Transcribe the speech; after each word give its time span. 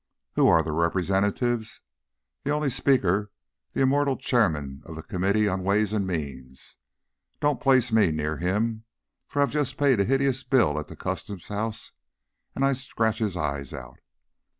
Who 0.33 0.47
are 0.47 0.63
the 0.63 0.71
Representatives? 0.71 1.81
The 2.43 2.49
only 2.49 2.71
Speaker, 2.71 3.29
the 3.73 3.83
immortal 3.83 4.17
Chairman 4.17 4.81
of 4.83 4.95
the 4.95 5.03
Committee 5.03 5.47
on 5.47 5.61
Ways 5.61 5.93
and 5.93 6.07
Means 6.07 6.77
don't 7.39 7.61
place 7.61 7.91
me 7.91 8.09
near 8.11 8.37
him, 8.37 8.83
for 9.27 9.43
I've 9.43 9.51
just 9.51 9.77
paid 9.77 9.99
a 9.99 10.05
hideous 10.05 10.43
bill 10.43 10.79
at 10.79 10.87
the 10.87 10.95
Custom 10.95 11.37
House 11.37 11.91
and 12.55 12.65
I'd 12.65 12.77
scratch 12.77 13.19
his 13.19 13.37
eyes 13.37 13.75
out. 13.75 13.99